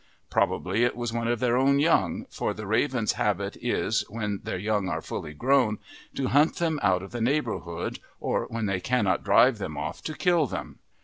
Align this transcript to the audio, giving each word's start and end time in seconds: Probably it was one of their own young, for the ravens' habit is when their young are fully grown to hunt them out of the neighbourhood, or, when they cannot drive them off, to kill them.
Probably 0.31 0.83
it 0.83 0.95
was 0.95 1.13
one 1.13 1.27
of 1.27 1.39
their 1.39 1.55
own 1.55 1.77
young, 1.77 2.25
for 2.31 2.55
the 2.55 2.65
ravens' 2.65 3.11
habit 3.11 3.55
is 3.61 4.03
when 4.09 4.39
their 4.41 4.57
young 4.57 4.89
are 4.89 4.99
fully 4.99 5.35
grown 5.35 5.77
to 6.15 6.29
hunt 6.29 6.55
them 6.55 6.79
out 6.81 7.03
of 7.03 7.11
the 7.11 7.21
neighbourhood, 7.21 7.99
or, 8.19 8.47
when 8.49 8.65
they 8.65 8.79
cannot 8.79 9.23
drive 9.23 9.59
them 9.59 9.77
off, 9.77 10.01
to 10.05 10.15
kill 10.17 10.47
them. 10.47 10.79